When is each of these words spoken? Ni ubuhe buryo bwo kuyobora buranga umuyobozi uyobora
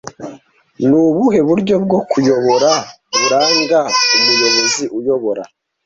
Ni 0.87 0.95
ubuhe 1.07 1.39
buryo 1.47 1.75
bwo 1.83 1.99
kuyobora 2.09 2.71
buranga 3.19 3.79
umuyobozi 4.15 4.83
uyobora 4.97 5.43